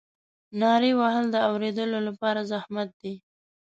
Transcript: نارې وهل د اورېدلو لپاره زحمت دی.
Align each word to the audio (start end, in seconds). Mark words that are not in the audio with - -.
نارې 0.61 0.91
وهل 0.99 1.25
د 1.31 1.35
اورېدلو 1.49 1.99
لپاره 2.07 2.41
زحمت 2.51 2.89
دی. 3.01 3.13